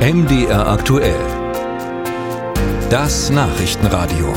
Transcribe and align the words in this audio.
MDR 0.00 0.66
aktuell. 0.66 1.20
Das 2.88 3.28
Nachrichtenradio. 3.28 4.32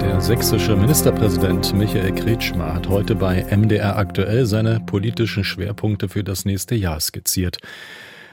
Der 0.00 0.18
sächsische 0.22 0.74
Ministerpräsident 0.74 1.74
Michael 1.74 2.14
Kretschmer 2.14 2.72
hat 2.72 2.88
heute 2.88 3.14
bei 3.14 3.44
MDR 3.54 3.98
aktuell 3.98 4.46
seine 4.46 4.80
politischen 4.80 5.44
Schwerpunkte 5.44 6.08
für 6.08 6.24
das 6.24 6.46
nächste 6.46 6.74
Jahr 6.74 6.98
skizziert. 6.98 7.58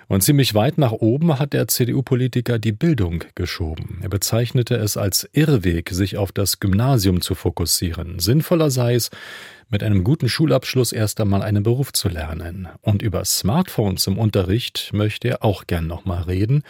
Und 0.10 0.24
ziemlich 0.24 0.56
weit 0.56 0.80
nach 0.80 0.92
oben 0.92 1.38
hat 1.38 1.54
der 1.54 1.68
CDU-Politiker 1.68 2.58
die 2.58 2.72
Bildung 2.72 3.24
geschoben. 3.36 4.00
Er 4.02 4.10
bezeichnete 4.10 4.76
es 4.76 4.98
als 4.98 5.30
Irrweg, 5.34 5.92
sich 5.92 6.18
auf 6.18 6.32
das 6.32 6.60
Gymnasium 6.60 7.22
zu 7.22 7.36
fokussieren. 7.36 8.18
Sinnvoller 8.18 8.72
sei 8.72 8.96
es, 8.96 9.12
mit 9.70 9.84
einem 9.84 10.04
guten 10.04 10.28
Schulabschluss 10.28 10.94
erst 10.94 11.22
einmal 11.22 11.44
einen 11.44 11.62
Beruf 11.62 11.94
zu 11.94 12.10
lernen. 12.10 12.68
Und 12.82 13.04
über 13.04 13.24
Smartphones 13.24 14.08
im 14.08 14.18
Unterricht 14.18 14.90
möchte 14.94 15.28
er 15.28 15.44
auch 15.44 15.68
gern 15.68 15.86
nochmal 15.86 16.24
reden 16.24 16.64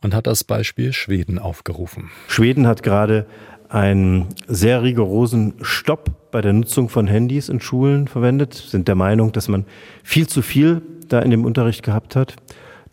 und 0.00 0.14
hat 0.14 0.26
das 0.26 0.42
Beispiel 0.42 0.94
Schweden 0.94 1.38
aufgerufen. 1.38 2.08
Schweden 2.26 2.66
hat 2.66 2.82
gerade 2.82 3.26
einen 3.68 4.28
sehr 4.46 4.82
rigorosen 4.82 5.56
Stopp 5.60 6.30
bei 6.30 6.40
der 6.40 6.54
Nutzung 6.54 6.88
von 6.88 7.06
Handys 7.06 7.50
in 7.50 7.60
Schulen 7.60 8.08
verwendet, 8.08 8.54
sind 8.54 8.88
der 8.88 8.94
Meinung, 8.94 9.32
dass 9.32 9.46
man 9.46 9.66
viel 10.02 10.26
zu 10.26 10.40
viel 10.40 10.80
da 11.08 11.20
in 11.20 11.30
dem 11.30 11.44
Unterricht 11.44 11.82
gehabt 11.82 12.16
hat. 12.16 12.34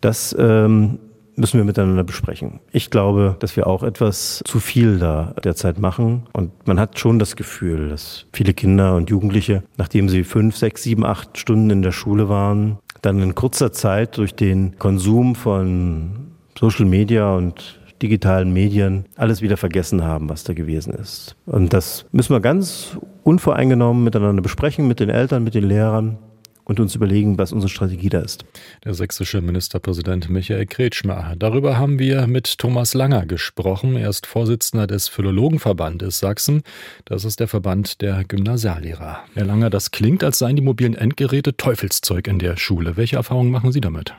Das 0.05 0.36
ähm, 0.38 1.00
müssen 1.36 1.58
wir 1.58 1.64
miteinander 1.64 2.04
besprechen. 2.04 2.59
Ich 2.72 2.91
glaube, 2.91 3.38
dass 3.40 3.55
wir 3.55 3.66
auch 3.66 3.82
etwas 3.82 4.44
zu 4.46 4.59
viel 4.59 5.00
da 5.00 5.34
derzeit 5.44 5.80
machen. 5.80 6.27
Und 6.32 6.52
man 6.68 6.80
hat 6.80 7.00
schon 7.00 7.18
das 7.18 7.36
Gefühl, 7.36 7.90
dass 7.90 8.27
viele 8.32 8.54
Kinder 8.54 8.96
und 8.98 9.10
Jugendliche, 9.10 9.63
nachdem 9.77 10.08
sie 10.08 10.23
fünf, 10.23 10.58
sechs, 10.58 10.84
sieben, 10.84 11.04
acht 11.04 11.40
Stunden 11.40 11.72
in 11.72 11.82
der 11.82 11.91
Schule 11.91 12.30
waren, 12.30 12.77
dann 13.02 13.20
in 13.20 13.34
kurzer 13.34 13.72
Zeit 13.72 14.20
durch 14.20 14.36
den 14.36 14.77
Konsum 14.77 15.34
von 15.34 16.12
Social 16.55 16.85
Media 16.85 17.35
und 17.35 17.79
digitalen 17.99 18.54
Medien 18.54 19.05
alles 19.16 19.41
wieder 19.41 19.57
vergessen 19.57 20.04
haben, 20.04 20.29
was 20.29 20.44
da 20.44 20.54
gewesen 20.54 20.94
ist. 20.94 21.35
Und 21.48 21.74
das 21.74 22.05
müssen 22.12 22.32
wir 22.32 22.41
ganz 22.41 22.96
unvoreingenommen 23.24 24.04
miteinander 24.04 24.44
besprechen, 24.44 24.88
mit 24.88 24.99
den 24.99 25.10
Eltern, 25.10 25.44
mit 25.44 25.55
den 25.55 25.63
Lehrern 25.63 26.20
und 26.66 26.80
uns 26.80 26.96
überlegen, 26.96 27.38
was 27.38 27.54
unsere 27.54 27.70
Strategie 27.70 28.10
da 28.10 28.20
ist. 28.20 28.46
Der 28.84 28.94
sächsische 28.94 29.41
Ministerpräsident 29.41 30.30
Michael 30.30 30.66
Kretschmer. 30.66 31.35
Darüber 31.38 31.77
haben 31.77 31.99
wir 31.99 32.27
mit 32.27 32.57
Thomas 32.57 32.94
Langer 32.94 33.26
gesprochen. 33.26 33.96
Er 33.96 34.10
ist 34.10 34.27
Vorsitzender 34.27 34.88
des 34.88 35.07
Philologenverbandes 35.07 36.20
Sachsen. 36.20 36.63
Das 37.05 37.24
ist 37.24 37.40
der 37.40 37.48
Verband 37.48 38.02
der 38.02 38.24
Gymnasiallehrer. 38.24 39.20
Herr 39.34 39.46
Langer, 39.46 39.70
das 39.70 39.91
klingt, 39.91 40.24
als 40.24 40.40
seien 40.40 40.55
die 40.55 40.62
mobilen 40.62 40.96
Endgeräte 40.96 41.55
Teufelszeug 41.55 42.27
in 42.27 42.40
der 42.40 42.57
Schule. 42.57 42.98
Welche 42.98 43.16
Erfahrungen 43.16 43.52
machen 43.52 43.72
Sie 43.72 43.82
damit? 43.82 44.13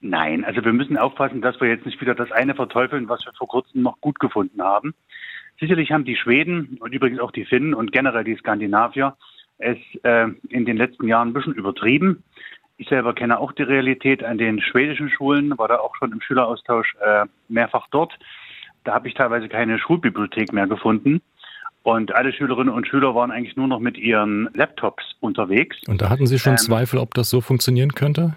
Nein, 0.00 0.44
also 0.44 0.64
wir 0.64 0.72
müssen 0.72 0.96
aufpassen, 0.96 1.40
dass 1.40 1.60
wir 1.60 1.68
jetzt 1.68 1.86
nicht 1.86 2.00
wieder 2.00 2.16
das 2.16 2.32
eine 2.32 2.56
verteufeln, 2.56 3.08
was 3.08 3.24
wir 3.24 3.32
vor 3.34 3.46
kurzem 3.46 3.82
noch 3.82 4.00
gut 4.00 4.18
gefunden 4.18 4.60
haben. 4.60 4.94
Sicherlich 5.60 5.92
haben 5.92 6.04
die 6.04 6.16
Schweden 6.16 6.78
und 6.80 6.92
übrigens 6.92 7.20
auch 7.20 7.30
die 7.30 7.44
Finnen 7.44 7.72
und 7.72 7.92
generell 7.92 8.24
die 8.24 8.34
Skandinavier 8.34 9.16
es 9.62 9.78
äh, 10.02 10.28
in 10.48 10.64
den 10.64 10.76
letzten 10.76 11.08
Jahren 11.08 11.28
ein 11.28 11.32
bisschen 11.32 11.54
übertrieben. 11.54 12.22
Ich 12.76 12.88
selber 12.88 13.14
kenne 13.14 13.38
auch 13.38 13.52
die 13.52 13.62
Realität 13.62 14.24
an 14.24 14.38
den 14.38 14.60
schwedischen 14.60 15.08
Schulen, 15.08 15.56
war 15.56 15.68
da 15.68 15.78
auch 15.78 15.94
schon 15.96 16.12
im 16.12 16.20
Schüleraustausch 16.20 16.96
äh, 17.00 17.26
mehrfach 17.48 17.86
dort. 17.90 18.12
Da 18.84 18.94
habe 18.94 19.08
ich 19.08 19.14
teilweise 19.14 19.48
keine 19.48 19.78
Schulbibliothek 19.78 20.52
mehr 20.52 20.66
gefunden. 20.66 21.22
Und 21.84 22.14
alle 22.14 22.32
Schülerinnen 22.32 22.72
und 22.72 22.86
Schüler 22.86 23.14
waren 23.14 23.30
eigentlich 23.30 23.56
nur 23.56 23.66
noch 23.66 23.80
mit 23.80 23.98
ihren 23.98 24.48
Laptops 24.54 25.04
unterwegs. 25.20 25.76
Und 25.88 26.00
da 26.00 26.10
hatten 26.10 26.26
Sie 26.26 26.38
schon 26.38 26.52
ähm, 26.52 26.58
Zweifel, 26.58 26.98
ob 26.98 27.14
das 27.14 27.28
so 27.28 27.40
funktionieren 27.40 27.92
könnte? 27.92 28.36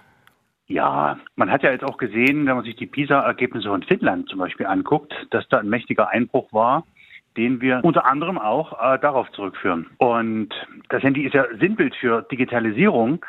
Ja, 0.68 1.20
man 1.36 1.52
hat 1.52 1.62
ja 1.62 1.72
jetzt 1.72 1.84
auch 1.84 1.98
gesehen, 1.98 2.48
wenn 2.48 2.56
man 2.56 2.66
sich 2.66 2.76
die 2.76 2.88
PISA-Ergebnisse 2.88 3.70
von 3.70 3.84
Finnland 3.84 4.30
zum 4.30 4.40
Beispiel 4.40 4.66
anguckt, 4.66 5.14
dass 5.30 5.48
da 5.50 5.60
ein 5.60 5.70
mächtiger 5.70 6.10
Einbruch 6.10 6.52
war 6.54 6.86
den 7.38 7.62
wir 7.62 7.82
unter 7.84 8.06
anderem 8.06 8.38
auch 8.38 8.74
äh, 8.74 9.00
darauf 9.00 9.32
zurückführen. 9.32 9.88
Und 9.98 10.50
das 10.90 11.04
Handy 11.04 11.26
ist 11.26 11.34
ja 11.34 11.46
Sinnbild 11.60 11.96
für 11.96 12.22
Digitalisierung. 12.24 13.24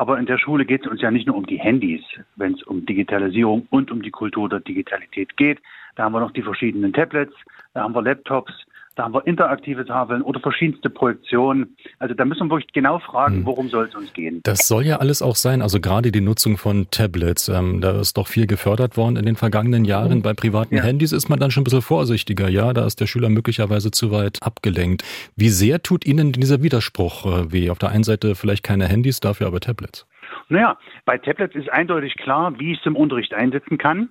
Aber 0.00 0.16
in 0.16 0.26
der 0.26 0.38
Schule 0.38 0.64
geht 0.64 0.82
es 0.82 0.90
uns 0.90 1.02
ja 1.02 1.10
nicht 1.10 1.26
nur 1.26 1.36
um 1.36 1.44
die 1.44 1.58
Handys, 1.58 2.02
wenn 2.36 2.54
es 2.54 2.62
um 2.62 2.86
Digitalisierung 2.86 3.66
und 3.70 3.90
um 3.90 4.00
die 4.00 4.12
Kultur 4.12 4.48
der 4.48 4.60
Digitalität 4.60 5.36
geht. 5.36 5.58
Da 5.96 6.04
haben 6.04 6.12
wir 6.12 6.20
noch 6.20 6.30
die 6.30 6.42
verschiedenen 6.42 6.92
Tablets, 6.92 7.34
da 7.74 7.82
haben 7.82 7.96
wir 7.96 8.02
Laptops, 8.02 8.52
da 8.98 9.04
haben 9.04 9.14
wir 9.14 9.24
interaktive 9.26 9.86
Tafeln 9.86 10.22
oder 10.22 10.40
verschiedenste 10.40 10.90
Projektionen. 10.90 11.76
Also 12.00 12.14
da 12.14 12.24
müssen 12.24 12.48
wir 12.48 12.56
wirklich 12.56 12.72
genau 12.72 12.98
fragen, 12.98 13.36
hm. 13.36 13.46
worum 13.46 13.68
soll 13.68 13.86
es 13.86 13.94
uns 13.94 14.12
gehen. 14.12 14.40
Das 14.42 14.66
soll 14.66 14.84
ja 14.84 14.96
alles 14.96 15.22
auch 15.22 15.36
sein. 15.36 15.62
Also 15.62 15.80
gerade 15.80 16.10
die 16.10 16.20
Nutzung 16.20 16.56
von 16.56 16.88
Tablets, 16.90 17.48
ähm, 17.48 17.80
da 17.80 18.00
ist 18.00 18.16
doch 18.16 18.26
viel 18.26 18.48
gefördert 18.48 18.96
worden 18.96 19.16
in 19.16 19.24
den 19.24 19.36
vergangenen 19.36 19.84
Jahren. 19.84 20.18
Mhm. 20.18 20.22
Bei 20.22 20.34
privaten 20.34 20.74
ja. 20.74 20.82
Handys 20.82 21.12
ist 21.12 21.28
man 21.28 21.38
dann 21.38 21.52
schon 21.52 21.60
ein 21.60 21.64
bisschen 21.64 21.82
vorsichtiger. 21.82 22.48
Ja, 22.48 22.72
da 22.72 22.86
ist 22.86 23.00
der 23.00 23.06
Schüler 23.06 23.28
möglicherweise 23.28 23.92
zu 23.92 24.10
weit 24.10 24.38
abgelenkt. 24.42 25.04
Wie 25.36 25.50
sehr 25.50 25.80
tut 25.80 26.04
Ihnen 26.04 26.32
dieser 26.32 26.62
Widerspruch 26.62 27.24
äh, 27.26 27.52
weh? 27.52 27.70
Auf 27.70 27.78
der 27.78 27.90
einen 27.90 28.04
Seite 28.04 28.34
vielleicht 28.34 28.64
keine 28.64 28.88
Handys, 28.88 29.20
dafür 29.20 29.46
aber 29.46 29.60
Tablets. 29.60 30.06
Naja, 30.48 30.78
bei 31.04 31.18
Tablets 31.18 31.54
ist 31.54 31.70
eindeutig 31.70 32.16
klar, 32.16 32.58
wie 32.58 32.72
ich 32.72 32.80
es 32.80 32.86
im 32.86 32.96
Unterricht 32.96 33.34
einsetzen 33.34 33.78
kann. 33.78 34.08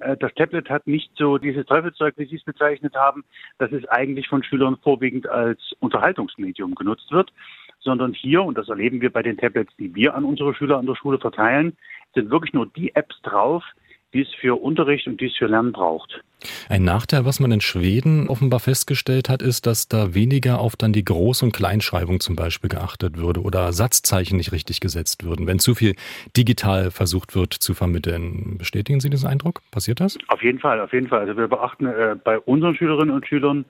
Äh, 0.00 0.16
das 0.16 0.32
Tablet 0.34 0.70
hat 0.70 0.86
nicht 0.86 1.10
so 1.16 1.38
dieses 1.38 1.66
Teufelszeug, 1.66 2.14
wie 2.16 2.26
Sie 2.26 2.36
es 2.36 2.44
bezeichnet 2.44 2.94
haben, 2.94 3.24
dass 3.58 3.72
es 3.72 3.86
eigentlich 3.88 4.28
von 4.28 4.42
Schülern 4.42 4.76
vorwiegend 4.82 5.28
als 5.28 5.60
Unterhaltungsmedium 5.80 6.74
genutzt 6.74 7.10
wird, 7.10 7.32
sondern 7.80 8.12
hier, 8.12 8.42
und 8.42 8.56
das 8.56 8.68
erleben 8.68 9.00
wir 9.00 9.12
bei 9.12 9.22
den 9.22 9.36
Tablets, 9.36 9.74
die 9.76 9.94
wir 9.94 10.14
an 10.14 10.24
unsere 10.24 10.54
Schüler 10.54 10.78
an 10.78 10.86
der 10.86 10.94
Schule 10.94 11.18
verteilen, 11.18 11.76
sind 12.14 12.30
wirklich 12.30 12.52
nur 12.52 12.66
die 12.66 12.94
Apps 12.94 13.20
drauf, 13.22 13.64
die 14.12 14.22
es 14.22 14.28
für 14.40 14.60
Unterricht 14.60 15.06
und 15.06 15.20
die 15.20 15.26
es 15.26 15.36
für 15.36 15.46
Lernen 15.46 15.72
braucht. 15.72 16.22
Ein 16.68 16.82
Nachteil, 16.84 17.24
was 17.24 17.40
man 17.40 17.52
in 17.52 17.60
Schweden 17.60 18.28
offenbar 18.28 18.60
festgestellt 18.60 19.28
hat, 19.28 19.42
ist, 19.42 19.66
dass 19.66 19.88
da 19.88 20.14
weniger 20.14 20.58
auf 20.58 20.76
dann 20.76 20.92
die 20.92 21.04
Groß- 21.04 21.44
und 21.44 21.52
Kleinschreibung 21.52 22.20
zum 22.20 22.36
Beispiel 22.36 22.68
geachtet 22.68 23.16
würde 23.16 23.40
oder 23.40 23.72
Satzzeichen 23.72 24.36
nicht 24.36 24.52
richtig 24.52 24.80
gesetzt 24.80 25.24
würden, 25.24 25.46
wenn 25.46 25.58
zu 25.58 25.74
viel 25.74 25.94
digital 26.36 26.90
versucht 26.90 27.34
wird 27.34 27.54
zu 27.54 27.74
vermitteln. 27.74 28.56
Bestätigen 28.58 29.00
Sie 29.00 29.10
diesen 29.10 29.28
Eindruck? 29.28 29.60
Passiert 29.70 30.00
das? 30.00 30.18
Auf 30.28 30.42
jeden 30.42 30.58
Fall, 30.58 30.80
auf 30.80 30.92
jeden 30.92 31.08
Fall. 31.08 31.20
Also 31.20 31.36
wir 31.36 31.48
beachten 31.48 31.86
äh, 31.86 32.16
bei 32.22 32.38
unseren 32.38 32.74
Schülerinnen 32.74 33.14
und 33.14 33.26
Schülern 33.26 33.64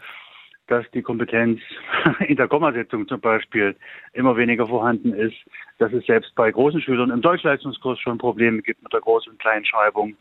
dass 0.73 0.91
die 0.93 1.03
Kompetenz 1.03 1.61
in 2.27 2.37
der 2.37 2.49
Kommasetzung 2.49 3.07
zum 3.07 3.21
Beispiel 3.21 3.77
immer 4.15 4.39
weniger 4.39 4.67
vorhanden 4.67 5.13
ist, 5.13 5.37
dass 5.77 5.93
es 5.93 6.07
selbst 6.07 6.35
bei 6.35 6.51
großen 6.51 6.81
Schülern 6.81 7.11
im 7.11 7.21
Deutschleistungskurs 7.21 8.01
schon 8.01 8.17
Probleme 8.17 8.63
gibt 8.63 8.83
mit 8.83 8.91
der 8.91 9.03
Groß- 9.03 9.29
und 9.29 9.39
Kleinschreibung, 9.39 10.17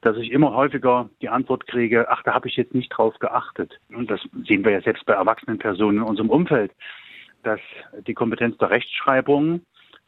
dass 0.00 0.16
ich 0.16 0.32
immer 0.32 0.52
häufiger 0.52 1.08
die 1.22 1.28
Antwort 1.28 1.68
kriege, 1.68 2.10
ach, 2.10 2.24
da 2.24 2.34
habe 2.34 2.48
ich 2.48 2.56
jetzt 2.56 2.74
nicht 2.74 2.88
drauf 2.88 3.16
geachtet. 3.20 3.78
Und 3.94 4.10
das 4.10 4.20
sehen 4.48 4.64
wir 4.64 4.72
ja 4.72 4.80
selbst 4.80 5.06
bei 5.06 5.12
erwachsenen 5.12 5.58
Personen 5.58 5.98
in 5.98 6.02
unserem 6.02 6.30
Umfeld, 6.30 6.72
dass 7.44 7.60
die 8.04 8.14
Kompetenz 8.14 8.58
der 8.58 8.70
Rechtschreibung 8.70 9.60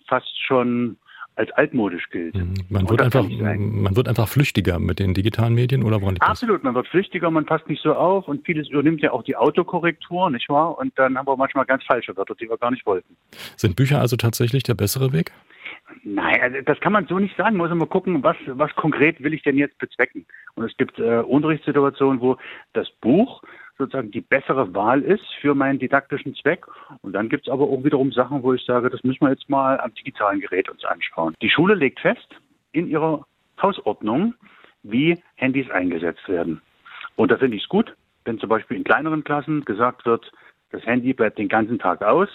fast 0.08 0.36
schon 0.42 0.96
als 1.36 1.50
altmodisch 1.52 2.08
gilt. 2.10 2.34
Mhm. 2.34 2.54
Man 2.70 2.88
wird, 2.88 3.02
einfach, 3.02 3.28
man 3.28 3.94
wird 3.94 4.08
einfach 4.08 4.26
flüchtiger 4.26 4.78
mit 4.78 4.98
den 4.98 5.14
digitalen 5.14 5.54
Medien 5.54 5.84
oder 5.84 6.00
woran 6.00 6.16
Absolut, 6.20 6.56
das? 6.56 6.64
man 6.64 6.74
wird 6.74 6.88
flüchtiger, 6.88 7.30
man 7.30 7.44
passt 7.44 7.68
nicht 7.68 7.82
so 7.82 7.94
auf 7.94 8.26
und 8.26 8.44
vieles 8.44 8.68
übernimmt 8.70 9.02
ja 9.02 9.12
auch 9.12 9.22
die 9.22 9.36
Autokorrektur, 9.36 10.30
nicht 10.30 10.48
wahr? 10.48 10.78
Und 10.78 10.98
dann 10.98 11.16
haben 11.16 11.26
wir 11.26 11.36
manchmal 11.36 11.66
ganz 11.66 11.84
falsche 11.84 12.16
Wörter, 12.16 12.34
die 12.34 12.48
wir 12.48 12.56
gar 12.56 12.70
nicht 12.70 12.86
wollten. 12.86 13.16
Sind 13.56 13.76
Bücher 13.76 14.00
also 14.00 14.16
tatsächlich 14.16 14.62
der 14.62 14.74
bessere 14.74 15.12
Weg? 15.12 15.32
Nein, 16.02 16.40
also 16.40 16.56
das 16.64 16.80
kann 16.80 16.92
man 16.92 17.06
so 17.06 17.18
nicht 17.18 17.36
sagen. 17.36 17.56
Man 17.56 17.68
muss 17.68 17.72
immer 17.72 17.86
gucken, 17.86 18.22
was, 18.22 18.36
was 18.46 18.74
konkret 18.74 19.22
will 19.22 19.34
ich 19.34 19.42
denn 19.42 19.58
jetzt 19.58 19.78
bezwecken. 19.78 20.26
Und 20.54 20.64
es 20.64 20.76
gibt 20.76 20.98
äh, 20.98 21.18
Unterrichtssituationen, 21.18 22.20
wo 22.20 22.36
das 22.72 22.88
Buch 23.00 23.42
sozusagen 23.78 24.10
die 24.10 24.20
bessere 24.20 24.74
Wahl 24.74 25.02
ist 25.02 25.24
für 25.40 25.54
meinen 25.54 25.78
didaktischen 25.78 26.34
Zweck. 26.34 26.66
Und 27.02 27.12
dann 27.12 27.28
gibt 27.28 27.46
es 27.46 27.52
aber 27.52 27.64
auch 27.64 27.84
wiederum 27.84 28.12
Sachen, 28.12 28.42
wo 28.42 28.54
ich 28.54 28.64
sage, 28.64 28.90
das 28.90 29.04
müssen 29.04 29.20
wir 29.22 29.30
jetzt 29.30 29.48
mal 29.48 29.78
am 29.80 29.94
digitalen 29.94 30.40
Gerät 30.40 30.68
uns 30.68 30.84
anschauen. 30.84 31.34
Die 31.42 31.50
Schule 31.50 31.74
legt 31.74 32.00
fest 32.00 32.28
in 32.72 32.88
ihrer 32.88 33.26
Hausordnung, 33.60 34.34
wie 34.82 35.18
Handys 35.36 35.70
eingesetzt 35.70 36.28
werden. 36.28 36.60
Und 37.16 37.30
da 37.30 37.38
finde 37.38 37.56
ich 37.56 37.62
es 37.64 37.68
gut, 37.68 37.94
wenn 38.24 38.38
zum 38.38 38.48
Beispiel 38.48 38.76
in 38.76 38.84
kleineren 38.84 39.24
Klassen 39.24 39.64
gesagt 39.64 40.04
wird, 40.04 40.30
das 40.70 40.84
Handy 40.84 41.12
bleibt 41.12 41.38
den 41.38 41.48
ganzen 41.48 41.78
Tag 41.78 42.02
aus, 42.02 42.28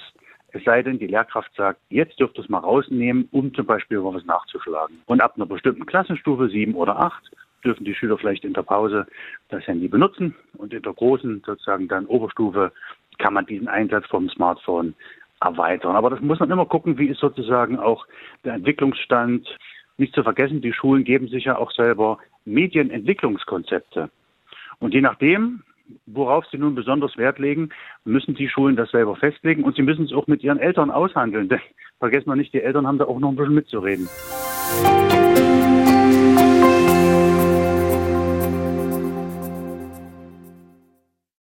es 0.54 0.64
sei 0.66 0.82
denn, 0.84 1.00
die 1.00 1.08
Lehrkraft 1.08 1.54
sagt, 1.56 1.80
jetzt 1.90 2.20
dürft 2.20 2.38
ihr 2.38 2.44
es 2.44 2.50
mal 2.50 2.60
rausnehmen, 2.60 3.28
um 3.32 3.54
zum 3.54 3.66
Beispiel 3.66 3.98
über 3.98 4.14
was 4.14 4.26
nachzuschlagen. 4.26 5.02
Und 5.06 5.22
ab 5.22 5.34
einer 5.36 5.46
bestimmten 5.46 5.86
Klassenstufe, 5.86 6.50
sieben 6.50 6.76
oder 6.76 7.00
acht, 7.00 7.32
dürfen 7.64 7.86
die 7.86 7.96
Schüler 7.96 8.18
vielleicht 8.18 8.44
in 8.44 8.54
der 8.54 8.64
Pause 8.64 9.08
das 9.50 9.66
Handy 9.68 9.88
benutzen 9.88 10.36
und 10.58 10.74
in 10.74 10.82
der 10.82 10.94
großen, 10.94 11.44
sozusagen 11.46 11.88
dann 11.88 12.06
Oberstufe, 12.06 12.72
kann 13.18 13.34
man 13.34 13.46
diesen 13.46 13.68
Einsatz 13.68 14.06
vom 14.08 14.30
Smartphone 14.30 14.96
erweitern. 15.42 15.96
Aber 15.96 16.10
das 16.10 16.22
muss 16.22 16.40
man 16.40 16.52
immer 16.52 16.66
gucken, 16.66 16.98
wie 16.98 17.08
ist 17.08 17.20
sozusagen 17.20 17.80
auch 17.80 18.06
der 18.44 18.54
Entwicklungsstand. 18.54 19.48
Nicht 19.98 20.14
zu 20.14 20.24
vergessen, 20.24 20.62
die 20.62 20.74
Schulen 20.74 21.04
geben 21.04 21.28
sich 21.28 21.46
ja 21.46 21.58
auch 21.58 21.72
selber 21.72 22.20
Medienentwicklungskonzepte. 22.46 24.10
Und 24.80 24.94
je 24.94 25.02
nachdem, 25.02 25.62
worauf 26.06 26.46
sie 26.48 26.58
nun 26.58 26.76
besonders 26.76 27.18
Wert 27.18 27.40
legen, 27.40 27.70
müssen 28.06 28.36
die 28.36 28.50
Schulen 28.50 28.76
das 28.76 28.92
selber 28.92 29.16
festlegen 29.16 29.64
und 29.64 29.76
sie 29.76 29.84
müssen 29.84 30.06
es 30.06 30.14
auch 30.14 30.28
mit 30.28 30.44
ihren 30.44 30.60
Eltern 30.60 30.90
aushandeln. 30.90 31.50
Denn 31.50 31.62
vergessen 32.00 32.30
wir 32.30 32.36
nicht, 32.36 32.54
die 32.54 32.62
Eltern 32.62 32.88
haben 32.88 32.98
da 32.98 33.06
auch 33.06 33.20
noch 33.20 33.30
ein 33.30 33.36
bisschen 33.36 33.56
mitzureden. 33.56 34.08